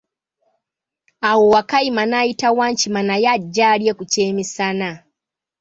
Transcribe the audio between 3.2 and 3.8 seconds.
ajje